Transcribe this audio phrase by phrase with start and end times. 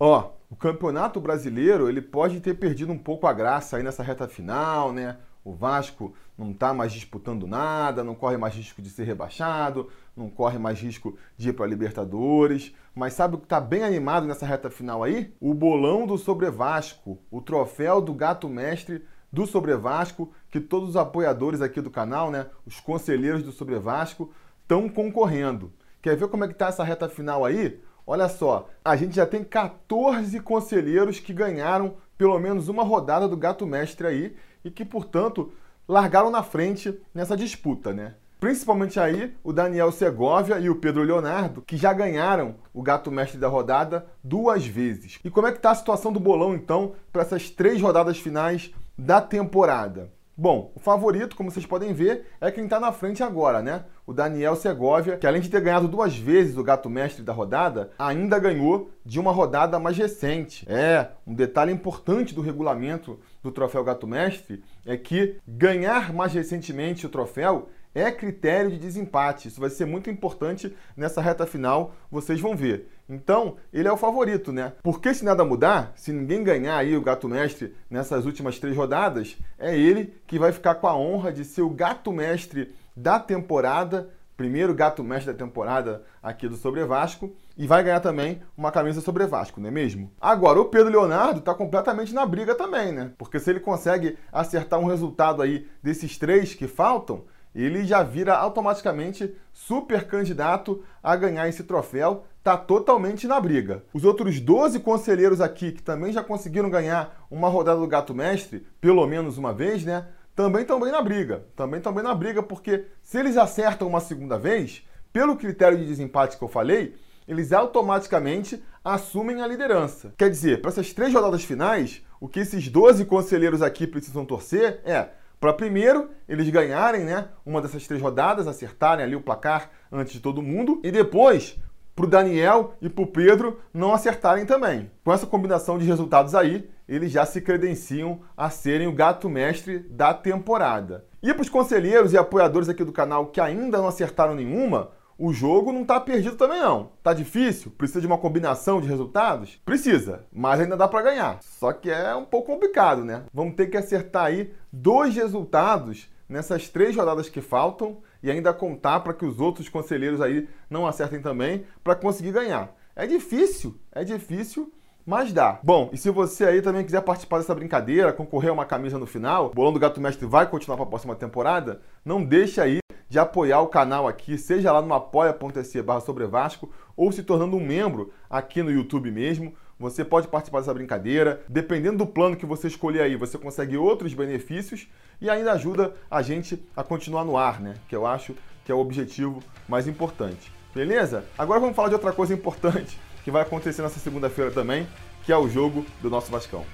[0.00, 4.28] Ó, o Campeonato Brasileiro, ele pode ter perdido um pouco a graça aí nessa reta
[4.28, 5.18] final, né?
[5.44, 10.30] O Vasco não está mais disputando nada, não corre mais risco de ser rebaixado, não
[10.30, 12.72] corre mais risco de ir para a Libertadores.
[12.94, 15.34] Mas sabe o que está bem animado nessa reta final aí?
[15.40, 20.90] O bolão do Sobre Vasco, o troféu do gato mestre do Sobre Vasco, que todos
[20.90, 25.72] os apoiadores aqui do canal, né, os conselheiros do Sobre Vasco, estão concorrendo.
[26.00, 27.80] Quer ver como é que está essa reta final aí?
[28.10, 33.36] Olha só, a gente já tem 14 conselheiros que ganharam pelo menos uma rodada do
[33.36, 35.52] gato mestre aí e que, portanto,
[35.86, 38.14] largaram na frente nessa disputa, né?
[38.40, 43.38] Principalmente aí o Daniel Segovia e o Pedro Leonardo, que já ganharam o gato mestre
[43.38, 45.18] da rodada duas vezes.
[45.22, 48.72] E como é que está a situação do bolão, então, para essas três rodadas finais
[48.96, 50.10] da temporada?
[50.40, 53.82] Bom, o favorito, como vocês podem ver, é quem está na frente agora, né?
[54.06, 57.90] O Daniel Segovia, que além de ter ganhado duas vezes o gato mestre da rodada,
[57.98, 60.64] ainda ganhou de uma rodada mais recente.
[60.70, 67.04] É, um detalhe importante do regulamento do troféu gato mestre é que ganhar mais recentemente
[67.04, 69.48] o troféu é critério de desempate.
[69.48, 72.88] Isso vai ser muito importante nessa reta final, vocês vão ver.
[73.08, 74.74] Então, ele é o favorito, né?
[74.82, 79.38] Porque se nada mudar, se ninguém ganhar aí o gato mestre nessas últimas três rodadas,
[79.58, 84.10] é ele que vai ficar com a honra de ser o gato mestre da temporada,
[84.36, 89.00] primeiro gato mestre da temporada aqui do Sobre Vasco, e vai ganhar também uma camisa
[89.00, 90.12] sobre Vasco, não é mesmo?
[90.20, 93.10] Agora, o Pedro Leonardo está completamente na briga também, né?
[93.18, 98.34] Porque se ele consegue acertar um resultado aí desses três que faltam, ele já vira
[98.34, 103.84] automaticamente super candidato a ganhar esse troféu, está totalmente na briga.
[103.92, 108.66] Os outros 12 conselheiros aqui, que também já conseguiram ganhar uma rodada do Gato Mestre,
[108.80, 110.06] pelo menos uma vez, né?
[110.34, 111.44] Também estão bem na briga.
[111.56, 115.84] Também estão bem na briga, porque se eles acertam uma segunda vez, pelo critério de
[115.84, 116.94] desempate que eu falei,
[117.26, 120.14] eles automaticamente assumem a liderança.
[120.16, 124.80] Quer dizer, para essas três rodadas finais, o que esses 12 conselheiros aqui precisam torcer
[124.84, 125.08] é
[125.40, 130.20] para primeiro eles ganharem né, uma dessas três rodadas, acertarem ali o placar antes de
[130.20, 131.56] todo mundo, e depois
[131.94, 134.90] para o Daniel e para o Pedro não acertarem também.
[135.04, 139.80] Com essa combinação de resultados aí, eles já se credenciam a serem o gato mestre
[139.80, 141.04] da temporada.
[141.20, 145.32] E para os conselheiros e apoiadores aqui do canal que ainda não acertaram nenhuma, o
[145.32, 146.92] jogo não está perdido também não.
[147.02, 147.72] Tá difícil?
[147.72, 149.60] Precisa de uma combinação de resultados?
[149.64, 151.42] Precisa, mas ainda dá para ganhar.
[151.42, 153.24] Só que é um pouco complicado, né?
[153.34, 159.00] Vamos ter que acertar aí dois resultados nessas três rodadas que faltam e ainda contar
[159.00, 162.72] para que os outros conselheiros aí não acertem também para conseguir ganhar.
[162.94, 164.72] É difícil, é difícil,
[165.04, 165.58] mas dá.
[165.62, 169.06] Bom, e se você aí também quiser participar dessa brincadeira, concorrer a uma camisa no
[169.06, 172.78] final, o Bolão do Gato Mestre vai continuar para a próxima temporada, não deixe aí
[173.08, 177.56] de apoiar o canal aqui, seja lá no apoia.se barra sobre Vasco ou se tornando
[177.56, 179.54] um membro aqui no YouTube mesmo.
[179.78, 181.42] Você pode participar dessa brincadeira.
[181.48, 184.88] Dependendo do plano que você escolher aí, você consegue outros benefícios
[185.20, 187.74] e ainda ajuda a gente a continuar no ar, né?
[187.88, 190.52] Que eu acho que é o objetivo mais importante.
[190.74, 191.24] Beleza?
[191.38, 194.86] Agora vamos falar de outra coisa importante que vai acontecer nessa segunda-feira também,
[195.24, 196.64] que é o jogo do nosso Vascão.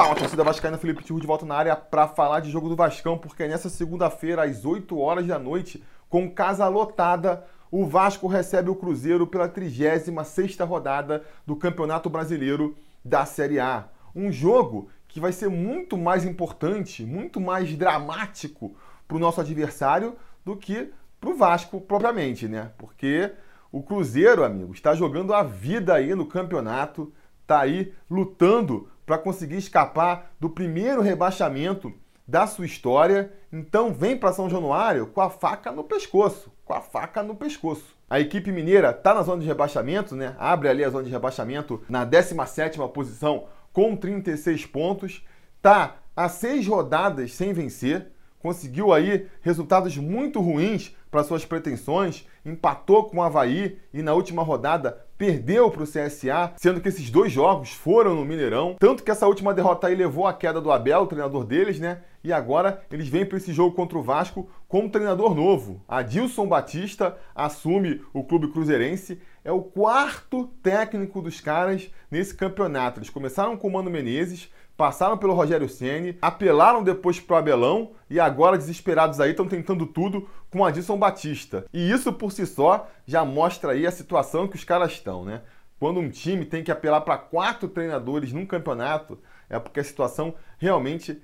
[0.00, 3.18] Fala, torcida vascaína, Felipe Tiru de volta na área para falar de jogo do Vascão,
[3.18, 8.74] porque nessa segunda-feira, às 8 horas da noite, com casa lotada, o Vasco recebe o
[8.74, 12.74] Cruzeiro pela 36ª rodada do Campeonato Brasileiro
[13.04, 13.90] da Série A.
[14.16, 18.74] Um jogo que vai ser muito mais importante, muito mais dramático
[19.06, 20.90] para o nosso adversário do que
[21.20, 22.70] para o Vasco propriamente, né?
[22.78, 23.32] Porque
[23.70, 27.12] o Cruzeiro, amigo, está jogando a vida aí no campeonato,
[27.42, 31.92] está aí lutando para conseguir escapar do primeiro rebaixamento
[32.28, 33.32] da sua história.
[33.52, 37.96] Então vem para São Januário com a faca no pescoço, com a faca no pescoço.
[38.08, 40.36] A equipe mineira está na zona de rebaixamento, né?
[40.38, 45.26] Abre ali a zona de rebaixamento na 17ª posição com 36 pontos.
[45.60, 53.04] Tá a seis rodadas sem vencer, conseguiu aí resultados muito ruins para suas pretensões, empatou
[53.04, 57.30] com o Havaí e na última rodada perdeu para o CSA, sendo que esses dois
[57.30, 58.76] jogos foram no Mineirão.
[58.78, 62.00] Tanto que essa última derrota aí levou à queda do Abel, o treinador deles, né?
[62.24, 65.82] E agora eles vêm para esse jogo contra o Vasco com um treinador novo.
[65.88, 69.20] Adilson Batista assume o clube cruzeirense.
[69.44, 72.98] É o quarto técnico dos caras nesse campeonato.
[72.98, 77.90] Eles começaram com o Mano Menezes, passaram pelo Rogério Ceni, apelaram depois para o Abelão
[78.08, 81.66] e agora desesperados aí estão tentando tudo com Adilson Batista.
[81.70, 85.42] E isso por si só já mostra aí a situação que os caras estão, né?
[85.78, 89.18] Quando um time tem que apelar para quatro treinadores num campeonato,
[89.50, 91.20] é porque a situação realmente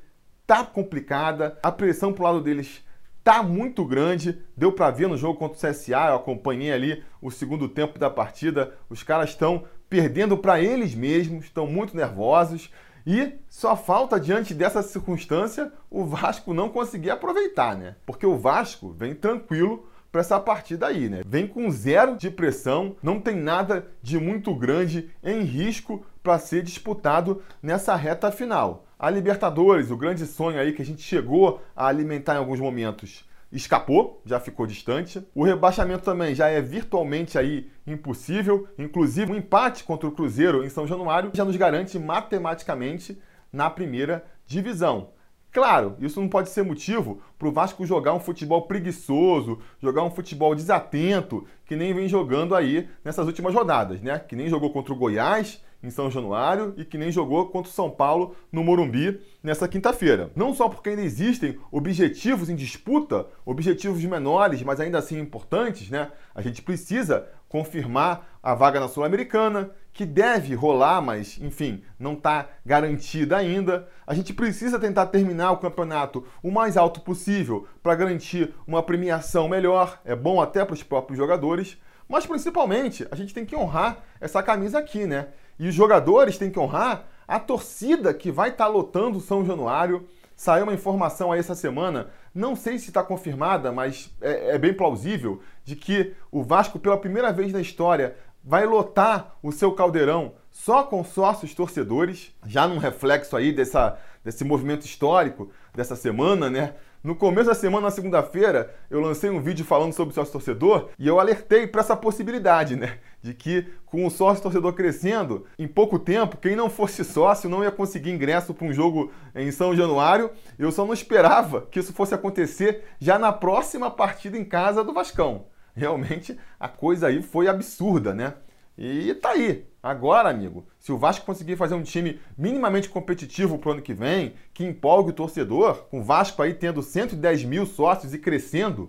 [0.46, 2.84] tá complicada, a pressão pro lado deles
[3.24, 4.38] tá muito grande.
[4.54, 8.10] Deu para ver no jogo contra o CSA, eu acompanhei ali o segundo tempo da
[8.10, 8.74] partida.
[8.90, 12.70] Os caras estão perdendo para eles mesmos, estão muito nervosos.
[13.06, 17.94] E só falta, diante dessa circunstância, o Vasco não conseguir aproveitar, né?
[18.04, 21.22] Porque o Vasco vem tranquilo para essa partida aí, né?
[21.24, 26.64] Vem com zero de pressão, não tem nada de muito grande em risco para ser
[26.64, 28.86] disputado nessa reta final.
[28.98, 33.24] A Libertadores, o grande sonho aí que a gente chegou a alimentar em alguns momentos,
[33.50, 35.26] escapou, já ficou distante.
[35.34, 38.68] O rebaixamento também já é virtualmente aí impossível.
[38.78, 43.18] Inclusive, um empate contra o Cruzeiro em São Januário já nos garante matematicamente
[43.52, 45.10] na primeira divisão.
[45.52, 50.10] Claro, isso não pode ser motivo para o Vasco jogar um futebol preguiçoso, jogar um
[50.10, 54.18] futebol desatento, que nem vem jogando aí nessas últimas rodadas, né?
[54.18, 57.74] Que nem jogou contra o Goiás em São Januário e que nem jogou contra o
[57.74, 60.30] São Paulo no Morumbi nessa quinta-feira.
[60.34, 66.10] Não só porque ainda existem objetivos em disputa, objetivos menores, mas ainda assim importantes, né?
[66.34, 72.48] A gente precisa confirmar a vaga na Sul-Americana, que deve rolar, mas enfim, não está
[72.64, 73.88] garantida ainda.
[74.06, 79.48] A gente precisa tentar terminar o campeonato o mais alto possível para garantir uma premiação
[79.48, 81.78] melhor, é bom até para os próprios jogadores.
[82.08, 85.28] Mas principalmente, a gente tem que honrar essa camisa aqui, né?
[85.58, 90.06] E os jogadores têm que honrar a torcida que vai estar tá lotando São Januário.
[90.36, 94.74] Saiu uma informação aí essa semana, não sei se está confirmada, mas é, é bem
[94.74, 98.14] plausível, de que o Vasco, pela primeira vez na história,
[98.44, 104.44] vai lotar o seu caldeirão só com sócios torcedores, já num reflexo aí dessa, desse
[104.44, 106.74] movimento histórico dessa semana, né?
[107.06, 111.06] No começo da semana, na segunda-feira, eu lancei um vídeo falando sobre sócio torcedor e
[111.06, 112.98] eu alertei para essa possibilidade, né?
[113.22, 117.62] De que com o sócio torcedor crescendo, em pouco tempo, quem não fosse sócio não
[117.62, 120.32] ia conseguir ingresso para um jogo em São Januário.
[120.58, 124.92] Eu só não esperava que isso fosse acontecer já na próxima partida em casa do
[124.92, 125.46] Vascão.
[125.76, 128.34] Realmente a coisa aí foi absurda, né?
[128.76, 129.64] E tá aí.
[129.80, 134.34] Agora, amigo, se o Vasco conseguir fazer um time minimamente competitivo pro ano que vem,
[134.54, 138.82] que empolgue o torcedor, com o Vasco aí tendo 110 mil sócios e crescendo,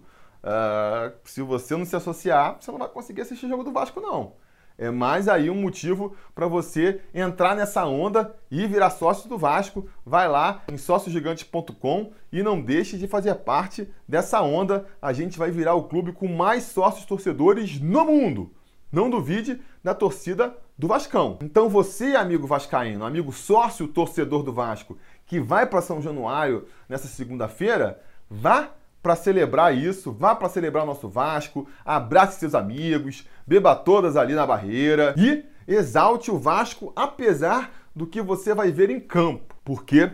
[0.44, 3.99] uh, se você não se associar, você não vai conseguir assistir o jogo do Vasco,
[3.99, 4.33] não.
[4.77, 9.89] É mais aí um motivo para você entrar nessa onda e virar sócio do Vasco.
[10.05, 14.85] Vai lá em sóciogigante.com e não deixe de fazer parte dessa onda.
[15.01, 18.51] A gente vai virar o clube com mais sócios torcedores no mundo.
[18.92, 21.38] Não duvide da torcida do Vascão.
[21.42, 27.07] Então você, amigo vascaíno, amigo sócio torcedor do Vasco, que vai para São Januário nessa
[27.07, 28.00] segunda-feira,
[28.30, 28.69] vá
[29.01, 34.34] para celebrar isso, vá para celebrar o nosso Vasco, abrace seus amigos, beba todas ali
[34.34, 39.56] na barreira e exalte o Vasco apesar do que você vai ver em campo.
[39.66, 40.12] Porque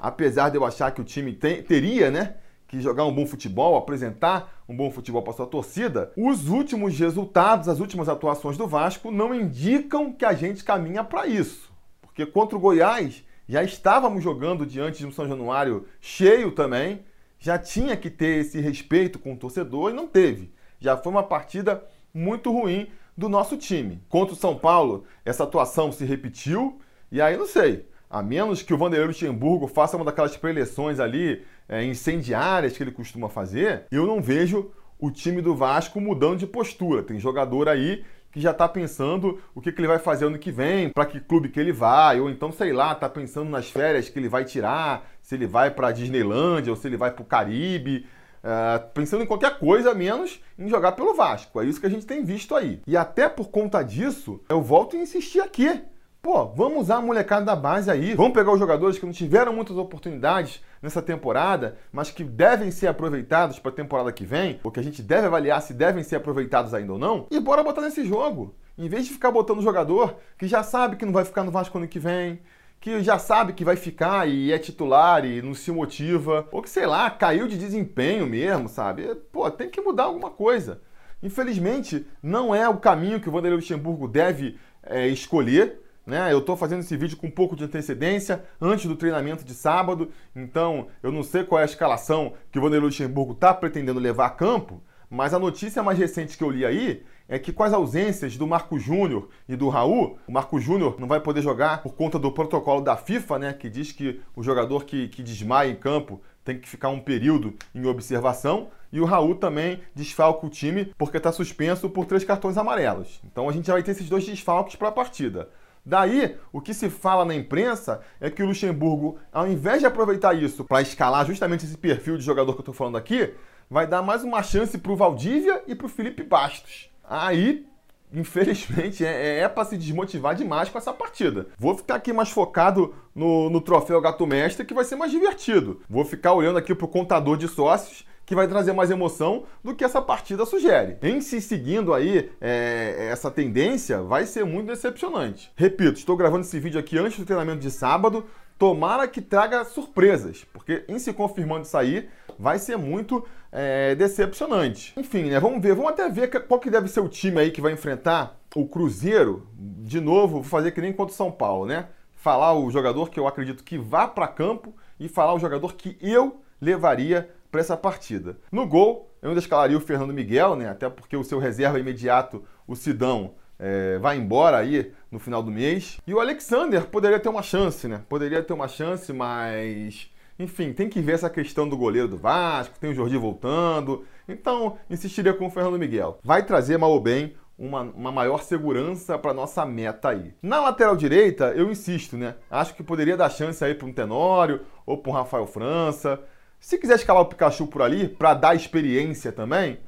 [0.00, 2.36] apesar de eu achar que o time tem, teria, né,
[2.66, 7.68] que jogar um bom futebol, apresentar um bom futebol para sua torcida, os últimos resultados,
[7.68, 11.72] as últimas atuações do Vasco não indicam que a gente caminha para isso.
[12.02, 17.04] Porque contra o Goiás já estávamos jogando diante de um São Januário cheio também,
[17.38, 20.52] já tinha que ter esse respeito com o torcedor e não teve.
[20.80, 24.02] Já foi uma partida muito ruim do nosso time.
[24.08, 26.80] Contra o São Paulo, essa atuação se repetiu
[27.10, 27.88] e aí não sei.
[28.08, 32.92] A menos que o Vanderlei Luxemburgo faça uma daquelas preleções ali é, incendiárias que ele
[32.92, 37.02] costuma fazer, eu não vejo o time do Vasco mudando de postura.
[37.02, 40.50] Tem jogador aí que já está pensando o que, que, ele vai fazer ano que
[40.50, 44.10] vem, para que clube que ele vai, ou então, sei lá, está pensando nas férias
[44.10, 47.26] que ele vai tirar, se ele vai para Disneylândia ou se ele vai para o
[47.26, 48.06] Caribe.
[48.44, 51.60] Uh, pensando em qualquer coisa menos em jogar pelo Vasco.
[51.60, 52.80] É isso que a gente tem visto aí.
[52.86, 55.82] E até por conta disso, eu volto a insistir aqui.
[56.26, 58.12] Pô, vamos usar a molecada da base aí.
[58.16, 62.88] Vamos pegar os jogadores que não tiveram muitas oportunidades nessa temporada, mas que devem ser
[62.88, 66.16] aproveitados para a temporada que vem, ou que a gente deve avaliar se devem ser
[66.16, 68.56] aproveitados ainda ou não, e bora botar nesse jogo.
[68.76, 71.78] Em vez de ficar botando jogador que já sabe que não vai ficar no Vasco
[71.78, 72.40] ano que vem,
[72.80, 76.68] que já sabe que vai ficar e é titular e não se motiva, ou que
[76.68, 79.14] sei lá, caiu de desempenho mesmo, sabe?
[79.30, 80.82] Pô, tem que mudar alguma coisa.
[81.22, 86.32] Infelizmente, não é o caminho que o Vanderlei Luxemburgo deve é, escolher né?
[86.32, 90.10] Eu estou fazendo esse vídeo com um pouco de antecedência, antes do treinamento de sábado,
[90.34, 94.26] então eu não sei qual é a escalação que o Vanderlei Luxemburgo está pretendendo levar
[94.26, 97.72] a campo, mas a notícia mais recente que eu li aí é que com as
[97.72, 101.94] ausências do Marco Júnior e do Raul, o Marco Júnior não vai poder jogar por
[101.94, 105.76] conta do protocolo da FIFA, né, que diz que o jogador que, que desmaia em
[105.76, 110.92] campo tem que ficar um período em observação, e o Raul também desfalca o time
[110.96, 113.20] porque está suspenso por três cartões amarelos.
[113.24, 115.48] Então a gente vai ter esses dois desfalques para a partida.
[115.86, 120.34] Daí, o que se fala na imprensa é que o Luxemburgo, ao invés de aproveitar
[120.34, 123.32] isso para escalar justamente esse perfil de jogador que eu estou falando aqui,
[123.70, 126.90] vai dar mais uma chance para o Valdívia e para o Felipe Bastos.
[127.04, 127.64] Aí
[128.12, 131.48] infelizmente, é, é para se desmotivar demais com essa partida.
[131.58, 135.80] Vou ficar aqui mais focado no, no troféu Gato Mestre, que vai ser mais divertido.
[135.88, 139.84] Vou ficar olhando aqui pro contador de sócios, que vai trazer mais emoção do que
[139.84, 140.98] essa partida sugere.
[141.00, 145.52] Em se seguindo aí é, essa tendência, vai ser muito decepcionante.
[145.54, 148.24] Repito, estou gravando esse vídeo aqui antes do treinamento de sábado.
[148.58, 154.92] Tomara que traga surpresas, porque em se confirmando isso aí, vai ser muito é, decepcionante.
[154.96, 155.38] Enfim, né?
[155.38, 158.40] Vamos ver, vamos até ver qual que deve ser o time aí que vai enfrentar
[158.54, 159.46] o Cruzeiro.
[159.54, 161.88] De novo, vou fazer que nem contra o São Paulo, né?
[162.14, 165.96] Falar o jogador que eu acredito que vá para campo e falar o jogador que
[166.00, 168.38] eu levaria para essa partida.
[168.50, 170.68] No gol, eu ainda escalaria o Fernando Miguel, né?
[170.68, 175.50] Até porque o seu reserva imediato, o Sidão, é, vai embora aí no final do
[175.50, 175.98] mês.
[176.06, 178.02] E o Alexander poderia ter uma chance, né?
[178.08, 180.10] Poderia ter uma chance, mas.
[180.38, 184.04] Enfim, tem que ver essa questão do goleiro do Vasco, tem o Jordi voltando.
[184.28, 186.18] Então, insistiria com o Fernando Miguel.
[186.22, 190.34] Vai trazer mal ou bem uma, uma, maior segurança para nossa meta aí.
[190.42, 192.34] Na lateral direita, eu insisto, né?
[192.50, 196.20] Acho que poderia dar chance aí para um Tenório ou para um Rafael França.
[196.66, 199.78] Se quiser escalar o Pikachu por ali, para dar experiência também,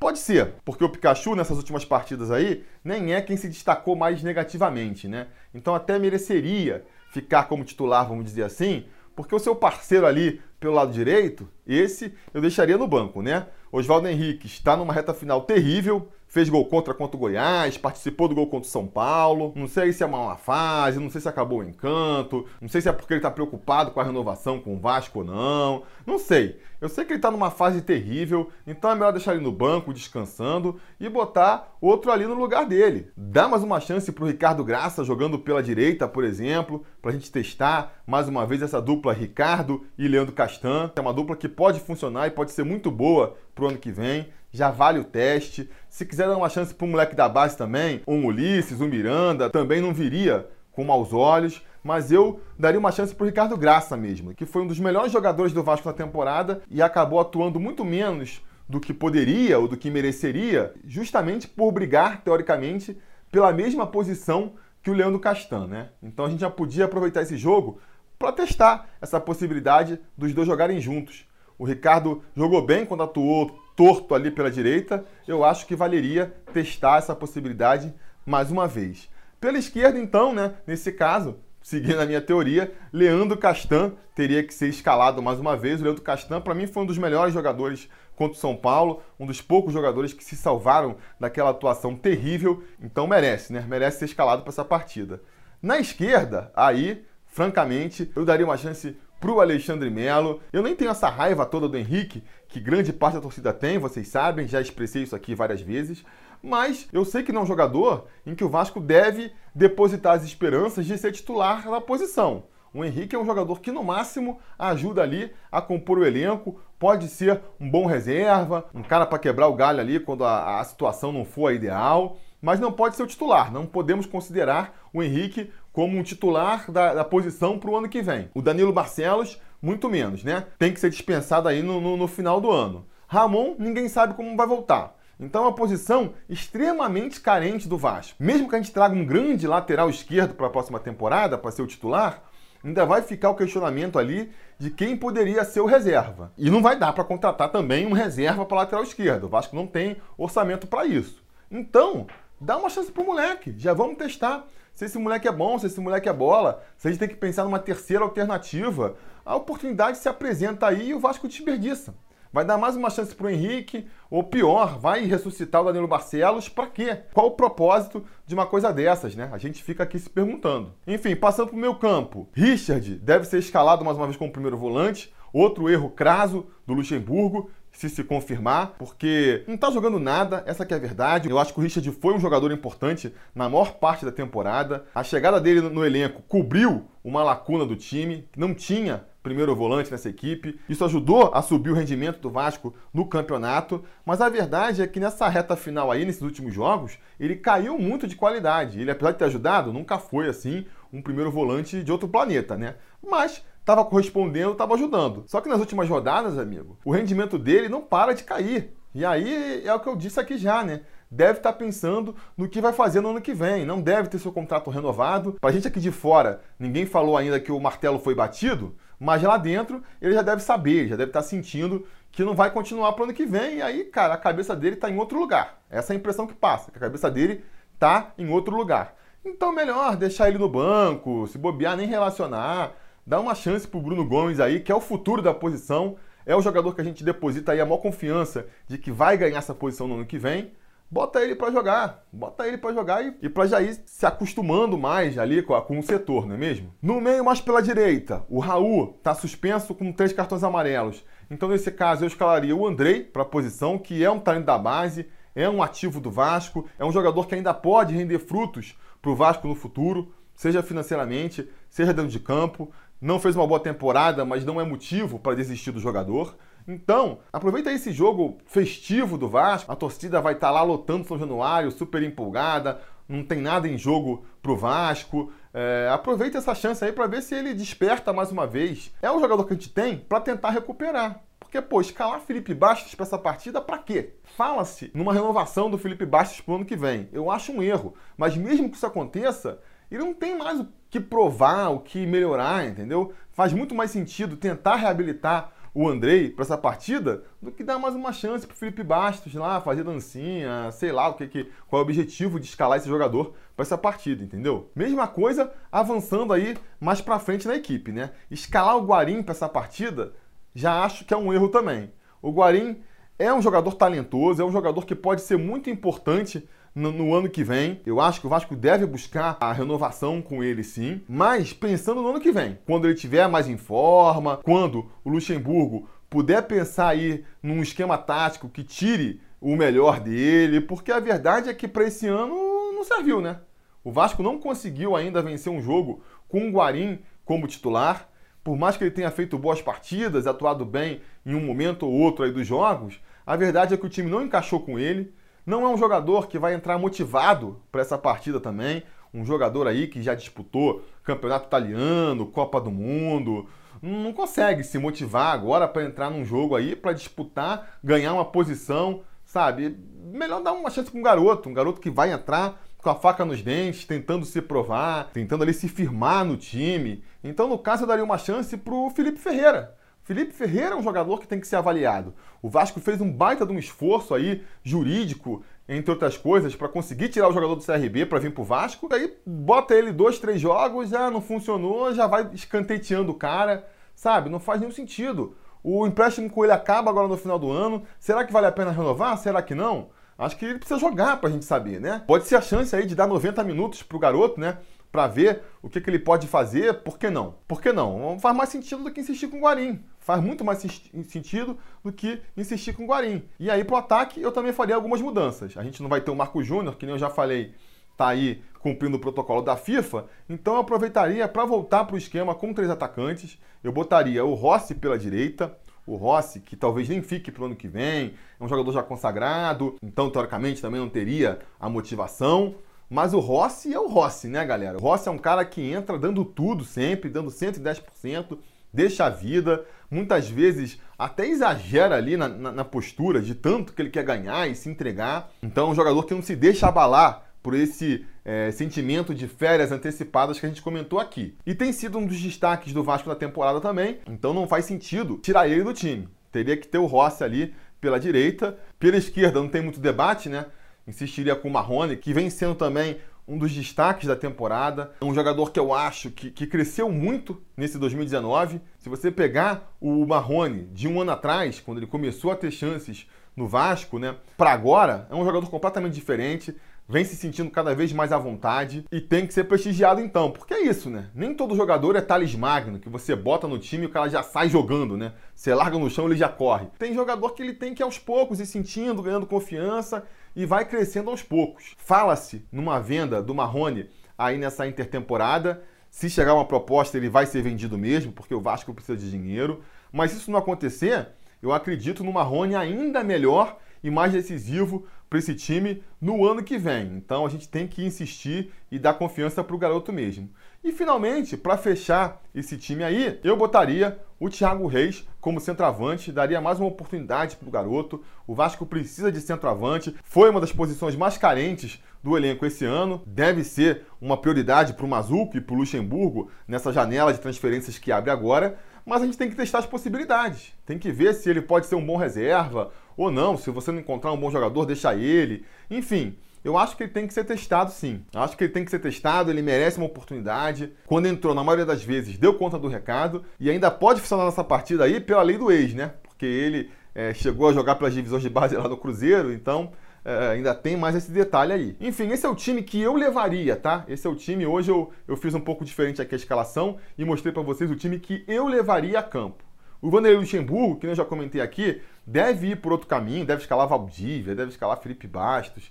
[0.00, 4.22] Pode ser, porque o Pikachu nessas últimas partidas aí nem é quem se destacou mais
[4.22, 5.28] negativamente, né?
[5.54, 10.74] Então até mereceria ficar como titular, vamos dizer assim, porque o seu parceiro ali pelo
[10.74, 13.46] lado direito, esse eu deixaria no banco, né?
[13.70, 18.34] Oswaldo Henrique está numa reta final terrível, fez gol contra contra o Goiás, participou do
[18.34, 19.52] gol contra o São Paulo.
[19.54, 22.80] Não sei se é uma má fase, não sei se acabou o encanto, não sei
[22.80, 25.84] se é porque ele está preocupado com a renovação com o Vasco ou não.
[26.04, 26.58] Não sei.
[26.80, 29.94] Eu sei que ele está numa fase terrível, então é melhor deixar ele no banco,
[29.94, 33.10] descansando, e botar outro ali no lugar dele.
[33.16, 37.14] Dá mais uma chance para o Ricardo Graça jogando pela direita, por exemplo, para a
[37.14, 40.90] gente testar mais uma vez essa dupla Ricardo e Leandro Castan.
[40.96, 43.92] É uma dupla que pode funcionar e pode ser muito boa para o ano que
[43.92, 45.68] vem já vale o teste.
[45.88, 49.50] Se quiser dar uma chance para o moleque da base também, um Ulisses, um Miranda,
[49.50, 51.60] também não viria com maus olhos.
[51.82, 55.52] Mas eu daria uma chance para Ricardo Graça mesmo, que foi um dos melhores jogadores
[55.52, 59.90] do Vasco na temporada e acabou atuando muito menos do que poderia ou do que
[59.90, 62.96] mereceria, justamente por brigar, teoricamente,
[63.30, 65.88] pela mesma posição que o Leandro Castan, né?
[66.02, 67.80] Então a gente já podia aproveitar esse jogo
[68.18, 71.26] para testar essa possibilidade dos dois jogarem juntos.
[71.58, 76.98] O Ricardo jogou bem quando atuou torto ali pela direita, eu acho que valeria testar
[76.98, 77.92] essa possibilidade
[78.24, 79.08] mais uma vez.
[79.40, 84.68] Pela esquerda, então, né, nesse caso, seguindo a minha teoria, Leandro Castan teria que ser
[84.68, 85.80] escalado mais uma vez.
[85.80, 89.26] O Leandro Castan, para mim, foi um dos melhores jogadores contra o São Paulo, um
[89.26, 93.64] dos poucos jogadores que se salvaram daquela atuação terrível, então merece, né?
[93.68, 95.20] Merece ser escalado para essa partida.
[95.60, 100.42] Na esquerda, aí, francamente, eu daria uma chance para o Alexandre Melo.
[100.52, 104.06] Eu nem tenho essa raiva toda do Henrique, que grande parte da torcida tem, vocês
[104.06, 106.04] sabem, já expressei isso aqui várias vezes.
[106.42, 110.24] Mas eu sei que não é um jogador em que o Vasco deve depositar as
[110.24, 112.44] esperanças de ser titular na posição.
[112.74, 117.08] O Henrique é um jogador que, no máximo, ajuda ali a compor o elenco, pode
[117.08, 121.12] ser um bom reserva, um cara para quebrar o galho ali quando a, a situação
[121.12, 123.50] não for a ideal mas não pode ser o titular.
[123.50, 128.00] Não podemos considerar o Henrique como um titular da, da posição para o ano que
[128.00, 128.30] vem.
[128.32, 130.46] O Danilo Barcelos, muito menos, né?
[130.56, 132.86] Tem que ser dispensado aí no, no, no final do ano.
[133.08, 134.96] Ramon, ninguém sabe como vai voltar.
[135.18, 138.14] Então é uma posição extremamente carente do Vasco.
[138.20, 141.62] Mesmo que a gente traga um grande lateral esquerdo para a próxima temporada, para ser
[141.62, 142.22] o titular,
[142.62, 146.32] ainda vai ficar o questionamento ali de quem poderia ser o reserva.
[146.38, 149.24] E não vai dar para contratar também um reserva para lateral esquerdo.
[149.24, 151.20] O Vasco não tem orçamento para isso.
[151.50, 152.06] Então,
[152.44, 153.54] Dá uma chance pro moleque.
[153.56, 156.62] Já vamos testar se esse moleque é bom, se esse moleque é bola.
[156.76, 160.94] Se a gente tem que pensar numa terceira alternativa, a oportunidade se apresenta aí e
[160.94, 161.94] o Vasco desperdiça.
[162.32, 166.66] Vai dar mais uma chance pro Henrique, ou pior, vai ressuscitar o Danilo Barcelos, para
[166.66, 167.02] quê?
[167.12, 169.30] Qual o propósito de uma coisa dessas, né?
[169.32, 170.74] A gente fica aqui se perguntando.
[170.84, 172.28] Enfim, passando pro meu campo.
[172.32, 175.14] Richard deve ser escalado mais uma vez como primeiro volante.
[175.32, 180.72] Outro erro craso do Luxemburgo, se se confirmar, porque não tá jogando nada, essa que
[180.72, 181.28] é a verdade.
[181.28, 184.84] Eu acho que o Richard foi um jogador importante na maior parte da temporada.
[184.94, 189.90] A chegada dele no elenco cobriu uma lacuna do time, que não tinha primeiro volante
[189.90, 190.60] nessa equipe.
[190.68, 195.00] Isso ajudou a subir o rendimento do Vasco no campeonato, mas a verdade é que
[195.00, 198.80] nessa reta final aí, nesses últimos jogos, ele caiu muito de qualidade.
[198.80, 202.76] Ele, apesar de ter ajudado, nunca foi assim um primeiro volante de outro planeta, né?
[203.04, 205.24] Mas estava correspondendo, estava ajudando.
[205.26, 208.72] Só que nas últimas rodadas, amigo, o rendimento dele não para de cair.
[208.94, 210.82] E aí é o que eu disse aqui já, né?
[211.10, 213.66] Deve estar tá pensando no que vai fazer no ano que vem.
[213.66, 215.36] Não deve ter seu contrato renovado.
[215.40, 219.36] Para gente aqui de fora, ninguém falou ainda que o martelo foi batido, mas lá
[219.36, 223.02] dentro ele já deve saber, já deve estar tá sentindo que não vai continuar para
[223.02, 223.56] o ano que vem.
[223.56, 225.60] E aí, cara, a cabeça dele está em outro lugar.
[225.68, 228.94] Essa é a impressão que passa, que a cabeça dele está em outro lugar.
[229.24, 232.72] Então, melhor deixar ele no banco, se bobear, nem relacionar.
[233.06, 235.96] Dar uma chance pro Bruno Gomes aí, que é o futuro da posição.
[236.26, 239.38] É o jogador que a gente deposita aí a maior confiança de que vai ganhar
[239.38, 240.52] essa posição no ano que vem
[240.94, 244.78] bota ele para jogar, bota ele para jogar e, e para já ir se acostumando
[244.78, 246.72] mais ali com, com o setor, não é mesmo?
[246.80, 251.04] No meio, mais pela direita, o Raul está suspenso com três cartões amarelos.
[251.28, 254.56] Então, nesse caso, eu escalaria o Andrei para a posição, que é um talento da
[254.56, 259.12] base, é um ativo do Vasco, é um jogador que ainda pode render frutos para
[259.12, 262.72] o Vasco no futuro, seja financeiramente, seja dentro de campo.
[262.98, 266.34] Não fez uma boa temporada, mas não é motivo para desistir do jogador.
[266.66, 269.70] Então, aproveita esse jogo festivo do Vasco.
[269.70, 272.80] A torcida vai estar tá lá lotando São Januário, super empolgada.
[273.06, 275.30] Não tem nada em jogo pro Vasco.
[275.52, 278.90] É, aproveita essa chance aí para ver se ele desperta mais uma vez.
[279.02, 281.22] É um jogador que a gente tem para tentar recuperar.
[281.54, 284.14] Porque, pô, escalar Felipe Bastos para essa partida, para quê?
[284.36, 287.08] Fala-se numa renovação do Felipe Bastos pro ano que vem.
[287.12, 287.94] Eu acho um erro.
[288.16, 292.66] Mas mesmo que isso aconteça, ele não tem mais o que provar, o que melhorar,
[292.66, 293.12] entendeu?
[293.30, 297.94] Faz muito mais sentido tentar reabilitar o Andrei para essa partida do que dar mais
[297.94, 301.84] uma chance para Felipe Bastos lá fazer dancinha, sei lá o que, que qual é
[301.84, 304.70] o objetivo de escalar esse jogador para essa partida, entendeu?
[304.74, 308.10] Mesma coisa avançando aí mais para frente na equipe, né?
[308.28, 310.12] Escalar o Guarim para essa partida
[310.54, 311.90] já acho que é um erro também.
[312.22, 312.78] O Guarim
[313.18, 317.28] é um jogador talentoso, é um jogador que pode ser muito importante no, no, ano
[317.28, 317.80] que vem.
[317.86, 322.08] Eu acho que o Vasco deve buscar a renovação com ele sim, mas pensando no
[322.08, 327.24] ano que vem, quando ele estiver mais em forma, quando o Luxemburgo puder pensar aí
[327.42, 332.06] num esquema tático que tire o melhor dele, porque a verdade é que para esse
[332.06, 332.34] ano
[332.72, 333.40] não serviu, né?
[333.82, 338.08] O Vasco não conseguiu ainda vencer um jogo com o Guarim como titular.
[338.44, 342.26] Por mais que ele tenha feito boas partidas, atuado bem em um momento ou outro
[342.26, 345.14] aí dos jogos, a verdade é que o time não encaixou com ele.
[345.46, 348.82] Não é um jogador que vai entrar motivado para essa partida também.
[349.14, 353.48] Um jogador aí que já disputou campeonato italiano, Copa do Mundo.
[353.80, 359.02] Não consegue se motivar agora para entrar num jogo aí, para disputar, ganhar uma posição,
[359.24, 359.76] sabe?
[360.12, 363.24] Melhor dar uma chance para um garoto, um garoto que vai entrar com a faca
[363.24, 367.02] nos dentes, tentando se provar, tentando ali se firmar no time.
[367.24, 369.74] Então, no caso, eu daria uma chance para o Felipe Ferreira.
[370.02, 372.14] Felipe Ferreira é um jogador que tem que ser avaliado.
[372.42, 377.08] O Vasco fez um baita de um esforço aí jurídico, entre outras coisas, para conseguir
[377.08, 378.86] tirar o jogador do CRB para vir pro Vasco.
[378.92, 384.28] Aí bota ele dois, três jogos, já não funcionou, já vai escanteteando o cara, sabe?
[384.28, 385.34] Não faz nenhum sentido.
[385.62, 387.84] O empréstimo com ele acaba agora no final do ano.
[387.98, 389.16] Será que vale a pena renovar?
[389.16, 389.88] Será que não?
[390.16, 392.02] Acho que ele precisa jogar para a gente saber, né?
[392.06, 394.58] Pode ser a chance aí de dar 90 minutos pro garoto, né?
[394.94, 397.34] para ver o que, que, ele pode fazer, por que não?
[397.48, 398.16] Por que não?
[398.20, 399.84] Faz mais sentido do que insistir com o Guarim.
[399.98, 400.60] Faz muito mais
[401.08, 403.24] sentido do que insistir com o Guarim.
[403.40, 405.56] E aí, pro ataque, eu também faria algumas mudanças.
[405.56, 407.56] A gente não vai ter o Marco Júnior, que nem eu já falei,
[407.96, 410.06] tá aí cumprindo o protocolo da FIFA.
[410.28, 413.36] Então, eu aproveitaria para voltar para o esquema com três atacantes.
[413.64, 417.56] Eu botaria o Rossi pela direita, o Rossi, que talvez nem fique para o ano
[417.56, 422.54] que vem, é um jogador já consagrado, então teoricamente também não teria a motivação.
[422.88, 424.78] Mas o Rossi é o Rossi, né, galera?
[424.78, 428.38] O Rossi é um cara que entra dando tudo sempre, dando 110%,
[428.72, 433.80] deixa a vida, muitas vezes até exagera ali na, na, na, postura de tanto que
[433.80, 435.30] ele quer ganhar e se entregar.
[435.42, 439.70] Então é um jogador que não se deixa abalar por esse é, sentimento de férias
[439.70, 441.36] antecipadas que a gente comentou aqui.
[441.44, 445.18] E tem sido um dos destaques do Vasco na temporada também, então não faz sentido
[445.18, 446.08] tirar ele do time.
[446.32, 448.58] Teria que ter o Rossi ali pela direita.
[448.78, 450.46] Pela esquerda não tem muito debate, né?
[450.86, 454.92] insistiria com o Marrone, que vem sendo também um dos destaques da temporada.
[455.00, 458.60] É um jogador que eu acho que, que cresceu muito nesse 2019.
[458.78, 463.06] Se você pegar o Marrone de um ano atrás, quando ele começou a ter chances
[463.34, 466.54] no Vasco, né, para agora, é um jogador completamente diferente
[466.88, 470.54] vem se sentindo cada vez mais à vontade e tem que ser prestigiado então, porque
[470.54, 471.10] é isso, né?
[471.14, 474.22] Nem todo jogador é Thales Magno, que você bota no time e o cara já
[474.22, 475.12] sai jogando, né?
[475.34, 476.66] Você larga no chão, ele já corre.
[476.78, 480.04] Tem jogador que ele tem que aos poucos ir sentindo, ganhando confiança
[480.36, 481.74] e vai crescendo aos poucos.
[481.78, 485.62] Fala-se numa venda do Marrone aí nessa intertemporada.
[485.90, 489.62] Se chegar uma proposta, ele vai ser vendido mesmo, porque o Vasco precisa de dinheiro.
[489.92, 491.08] Mas se isso não acontecer,
[491.40, 496.58] eu acredito no Marrone ainda melhor e mais decisivo para esse time no ano que
[496.58, 496.96] vem.
[496.96, 500.28] Então a gente tem que insistir e dar confiança para o garoto mesmo.
[500.64, 506.40] E finalmente, para fechar esse time aí, eu botaria o Thiago Reis como centroavante, daria
[506.40, 508.02] mais uma oportunidade para o garoto.
[508.26, 513.02] O Vasco precisa de centroavante, foi uma das posições mais carentes do elenco esse ano,
[513.06, 517.78] deve ser uma prioridade para o Mazuco e para o Luxemburgo nessa janela de transferências
[517.78, 518.58] que abre agora.
[518.86, 520.52] mas a gente tem que testar as possibilidades.
[520.66, 523.36] Tem que ver se ele pode ser um bom reserva ou não.
[523.36, 525.44] Se você não encontrar um bom jogador, deixa ele.
[525.70, 528.04] Enfim, eu acho que ele tem que ser testado sim.
[528.12, 530.72] Eu acho que ele tem que ser testado, ele merece uma oportunidade.
[530.86, 534.44] Quando entrou, na maioria das vezes, deu conta do recado e ainda pode funcionar nessa
[534.44, 535.94] partida aí pela lei do ex, né?
[536.02, 539.72] Porque ele é, chegou a jogar pelas divisões de base lá do Cruzeiro, então
[540.04, 541.76] é, ainda tem mais esse detalhe aí.
[541.80, 543.84] Enfim, esse é o time que eu levaria, tá?
[543.88, 544.46] Esse é o time.
[544.46, 547.76] Hoje eu, eu fiz um pouco diferente aqui a escalação e mostrei para vocês o
[547.76, 549.43] time que eu levaria a campo.
[549.84, 553.68] O Vanderlei Luxemburgo, que eu já comentei aqui, deve ir por outro caminho, deve escalar
[553.68, 555.70] Valdívia, deve escalar Felipe Bastos.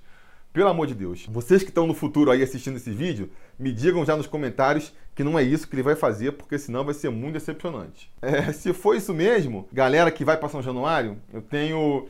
[0.53, 1.25] Pelo amor de Deus.
[1.25, 5.23] Vocês que estão no futuro aí assistindo esse vídeo, me digam já nos comentários que
[5.23, 8.11] não é isso que ele vai fazer, porque senão vai ser muito decepcionante.
[8.21, 12.07] É, se for isso mesmo, galera que vai para São Januário, eu tenho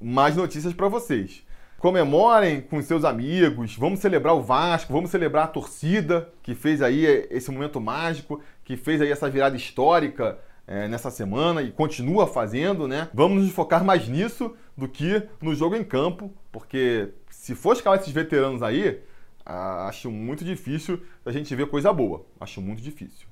[0.00, 1.44] mais notícias para vocês
[1.80, 7.06] comemorem com seus amigos, vamos celebrar o Vasco, vamos celebrar a torcida que fez aí
[7.30, 10.38] esse momento mágico, que fez aí essa virada histórica
[10.70, 13.08] é, nessa semana e continua fazendo, né?
[13.12, 17.98] Vamos nos focar mais nisso do que no jogo em campo, porque se for escalar
[17.98, 19.02] esses veteranos aí,
[19.44, 22.24] acho muito difícil a gente ver coisa boa.
[22.38, 23.26] Acho muito difícil.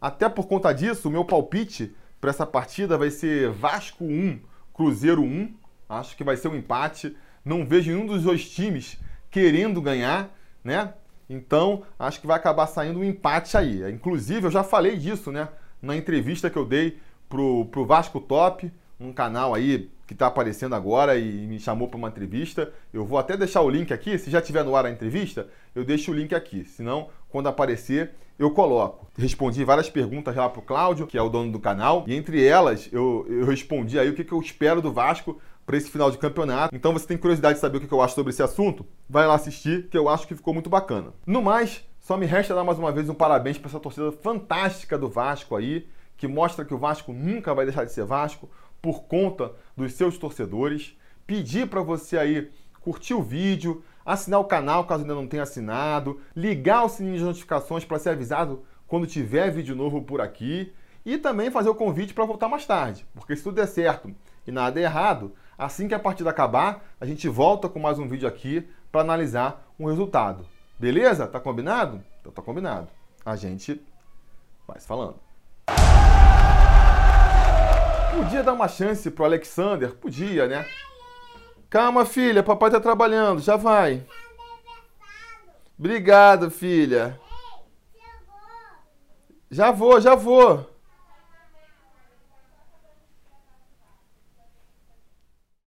[0.00, 4.40] Até por conta disso, o meu palpite para essa partida vai ser Vasco 1,
[4.72, 5.54] Cruzeiro 1.
[5.90, 7.14] Acho que vai ser um empate.
[7.44, 8.98] Não vejo nenhum dos dois times
[9.30, 10.94] querendo ganhar, né?
[11.28, 13.82] Então, acho que vai acabar saindo um empate aí.
[13.92, 15.48] Inclusive, eu já falei disso, né?
[15.80, 20.74] Na entrevista que eu dei pro, pro Vasco Top, um canal aí que está aparecendo
[20.74, 22.72] agora e me chamou para uma entrevista.
[22.92, 25.84] Eu vou até deixar o link aqui, se já tiver no ar a entrevista, eu
[25.84, 26.64] deixo o link aqui.
[26.64, 29.06] Senão, quando aparecer, eu coloco.
[29.16, 32.88] Respondi várias perguntas lá pro Cláudio, que é o dono do canal, e entre elas
[32.90, 36.16] eu, eu respondi aí o que, que eu espero do Vasco para esse final de
[36.16, 36.74] campeonato.
[36.74, 38.86] Então você tem curiosidade de saber o que eu acho sobre esse assunto?
[39.06, 41.12] Vai lá assistir, que eu acho que ficou muito bacana.
[41.26, 44.96] No mais, só me resta dar mais uma vez um parabéns para essa torcida fantástica
[44.96, 48.48] do Vasco aí, que mostra que o Vasco nunca vai deixar de ser Vasco
[48.80, 50.96] por conta dos seus torcedores.
[51.26, 56.18] Pedir para você aí curtir o vídeo, assinar o canal caso ainda não tenha assinado,
[56.34, 60.72] ligar o sininho de notificações para ser avisado quando tiver vídeo novo por aqui
[61.04, 64.10] e também fazer o convite para voltar mais tarde, porque se tudo der certo
[64.46, 68.06] e nada é errado, Assim que a partida acabar, a gente volta com mais um
[68.06, 70.46] vídeo aqui para analisar um resultado.
[70.78, 71.26] Beleza?
[71.26, 72.04] Tá combinado?
[72.20, 72.88] Então tá combinado.
[73.24, 73.84] A gente
[74.66, 75.18] vai falando.
[78.14, 79.94] Podia dar uma chance pro Alexander?
[79.94, 80.66] Podia, né?
[81.68, 84.06] Calma, filha, papai tá trabalhando, já vai.
[85.78, 87.20] Obrigado, filha.
[89.50, 90.67] Já vou, já vou.